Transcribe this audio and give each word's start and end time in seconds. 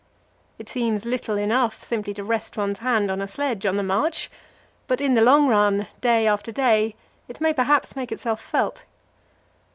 It 0.57 0.67
seems 0.67 1.05
little 1.05 1.37
enough 1.37 1.83
simply 1.83 2.11
to 2.15 2.23
rest 2.23 2.57
one's 2.57 2.79
hand 2.79 3.11
on 3.11 3.21
a 3.21 3.27
sledge 3.27 3.67
on 3.67 3.75
the 3.75 3.83
march, 3.83 4.31
but 4.87 4.99
in 4.99 5.13
the 5.13 5.21
long 5.21 5.47
run, 5.47 5.85
day 6.01 6.25
after 6.25 6.51
day, 6.51 6.95
it 7.27 7.39
may 7.39 7.53
perhaps 7.53 7.95
make 7.95 8.11
itself 8.11 8.41
felt. 8.41 8.83